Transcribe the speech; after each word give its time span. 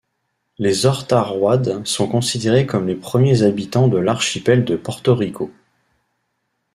Les 0.57 0.87
Ortoiroides 0.87 1.85
sont 1.85 2.07
considérés 2.07 2.65
comme 2.65 2.87
les 2.87 2.95
premiers 2.95 3.43
habitants 3.43 3.87
de 3.87 3.99
l'archipel 3.99 4.65
de 4.65 4.75
Porto 4.75 5.13
Rico. 5.13 5.51